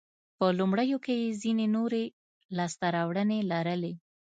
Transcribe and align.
په 0.37 0.45
لومړیو 0.59 0.97
کې 1.05 1.13
یې 1.21 1.37
ځیني 1.41 1.67
نورې 1.75 2.03
لاسته 2.57 2.85
راوړنې 2.95 3.39
لرلې. 3.51 3.93